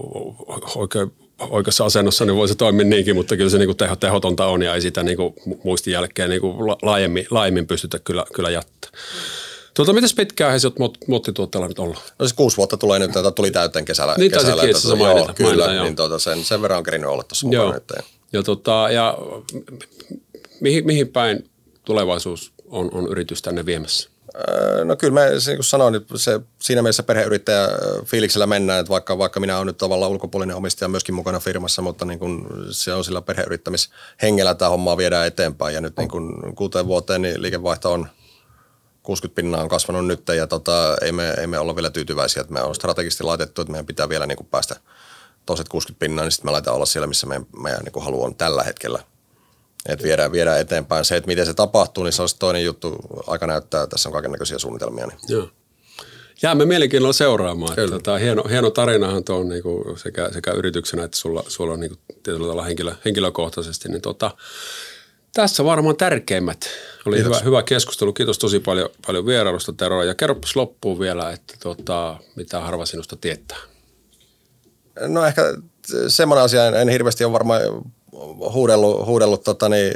[0.74, 4.62] oikein oikeassa asennossa, niin voisi toimia niinkin, mutta kyllä se niin kuin teho, tehotonta on
[4.62, 8.90] ja ei sitä niin kuin muistin jälkeen niin kuin laajemmin, laajemmin pystytä kyllä, kyllä jättää.
[9.78, 11.96] Tuota, miten pitkään he sinut muottituotteella nyt ollut?
[12.18, 14.14] No siis kuusi vuotta tulee nyt, että tuli täyteen kesällä.
[14.18, 17.10] Niin kesällä, että, tuota, mainita, joo, kyllä, mainita, niin tuota, sen, sen verran on kerinyt
[17.10, 17.92] olla tuossa mukana nyt.
[18.32, 19.18] Ja, tota, ja
[20.60, 21.50] mihin, mihin päin
[21.84, 24.10] tulevaisuus on, on yritys tänne viemässä?
[24.48, 27.68] Öö, No kyllä mä se, niin kuin sanoin, se, siinä mielessä perheyrittäjä
[28.04, 32.04] fiiliksellä mennään, että vaikka, vaikka minä olen nyt tavallaan ulkopuolinen omistaja myöskin mukana firmassa, mutta
[32.04, 36.86] niin kuin se on sillä perheyrittämishengellä tämä homma viedään eteenpäin ja nyt niin kuin kuuteen
[36.86, 38.08] vuoteen niin liikevaihto on
[39.08, 42.52] 60 pinnaa on kasvanut nyt ja tota, ei, me, ei me olla vielä tyytyväisiä, että
[42.52, 44.76] me on strategisesti laitettu, että meidän pitää vielä niin kuin päästä
[45.46, 48.24] toiset 60 pinnaa, niin sitten me laitetaan olla siellä, missä meidän, meidän niin kuin halu
[48.24, 49.02] on tällä hetkellä.
[49.88, 51.04] Että viedään, viedään eteenpäin.
[51.04, 52.96] Se, että miten se tapahtuu, niin se on toinen juttu.
[53.26, 55.06] Aika näyttää, tässä on kaiken näköisiä suunnitelmia.
[55.06, 55.18] Niin.
[55.28, 55.48] Joo.
[56.42, 57.72] Jäämme mielenkiinnolla seuraamaan.
[57.72, 61.80] Että Tota, hieno, hieno tarinahan tuo on niinku sekä, sekä yrityksenä että sulla, sulla on
[61.80, 63.88] niinku tietyllä tavalla henkilö, henkilökohtaisesti.
[63.88, 64.30] Niin tota,
[65.32, 66.70] tässä varmaan tärkeimmät.
[67.06, 68.12] Oli hyvä, hyvä keskustelu.
[68.12, 70.02] Kiitos tosi paljon, paljon vierailusta Tero.
[70.02, 73.58] Ja kerropas loppuun vielä, että tota, mitä harva sinusta tietää.
[75.00, 75.42] No ehkä
[76.08, 77.60] semmoinen asia, en, en hirveästi ole varmaan
[78.52, 79.92] huudellut, huudellut tota niin,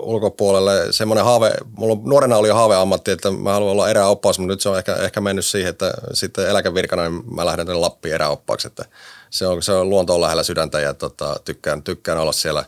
[0.00, 0.86] ulkopuolelle.
[0.90, 4.60] Semmoinen haave, mulla on, nuorena oli jo haaveammatti, että mä haluan olla eräoppaas, mutta nyt
[4.60, 8.66] se on ehkä, ehkä mennyt siihen, että sitten eläkevirkana niin mä lähden tänne Lappiin eräoppaaksi.
[8.66, 8.84] Että
[9.30, 12.64] se, on, se on luonto on lähellä sydäntä ja tota, tykkään, tykkään olla siellä,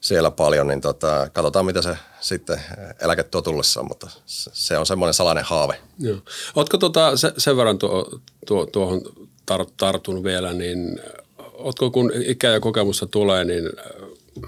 [0.00, 2.60] siellä paljon, niin tota, katsotaan mitä se sitten
[3.00, 5.78] eläke tuo tullessaan, mutta se, on semmoinen salainen haave.
[5.98, 6.18] Joo.
[6.56, 9.02] Ootko tota, se, sen verran tuo, tuo, tuohon
[9.46, 11.00] tar, tartun vielä, niin
[11.52, 13.70] ootko kun ikä ja kokemusta tulee, niin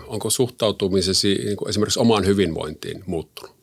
[0.06, 3.58] onko suhtautumisesi niin kuin esimerkiksi omaan hyvinvointiin muuttunut?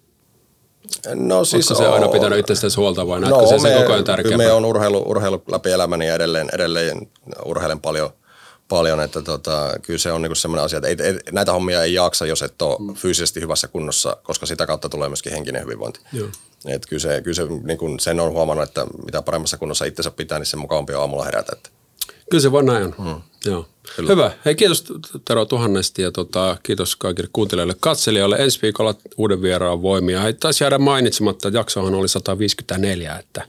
[1.15, 4.03] No Siis Oletko se aina pitänyt itsestäsi huolta vai näetkö no, se, se koko ajan
[4.03, 4.47] tärkeämpää?
[4.47, 7.07] Me on urheilu, urheilu läpi elämäni ja edelleen, edelleen
[7.45, 8.09] urheilen paljon,
[8.69, 11.93] paljon että tota, kyllä se on niinku sellainen asia, että ei, ei, näitä hommia ei
[11.93, 12.93] jaksa, jos et ole mm.
[12.93, 15.99] fyysisesti hyvässä kunnossa, koska sitä kautta tulee myöskin henkinen hyvinvointi.
[16.13, 16.27] Joo.
[16.67, 20.39] Et kyllä se, kyllä se niin sen on huomannut, että mitä paremmassa kunnossa itsensä pitää,
[20.39, 21.51] niin sen mukavampi on aamulla herätä.
[21.55, 21.69] Että.
[22.29, 22.93] Kyllä se vaan näin on.
[22.93, 23.21] Hmm.
[23.45, 23.65] Joo.
[23.95, 24.09] Kyllä.
[24.09, 24.31] Hyvä.
[24.45, 24.83] Hei, kiitos
[25.25, 28.35] Tero tuhannesti ja tota, kiitos kaikille kuuntelijoille katselijoille.
[28.35, 30.21] Ensi viikolla uuden vieraan voimia.
[30.21, 33.41] Hei, taisi jäädä mainitsematta, että jaksohan oli 154, että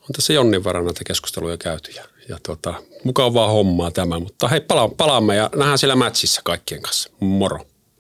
[0.00, 1.92] on tässä jonnin verran näitä keskusteluja käyty
[2.28, 4.18] ja, tota, mukavaa hommaa tämä.
[4.18, 7.10] Mutta hei, pala- palaamme ja nähdään siellä matchissa kaikkien kanssa.
[7.20, 7.66] Moro.